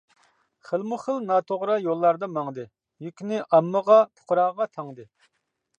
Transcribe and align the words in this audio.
خىلمۇ 0.69 0.97
خىل 1.03 1.19
ناتوغرا 1.31 1.75
يوللاردا 1.89 2.31
ماڭدى، 2.39 2.67
يۈكىنى 3.09 3.45
ئاممىغا، 3.45 4.01
پۇقراغا 4.17 4.71
تاڭدى. 4.79 5.11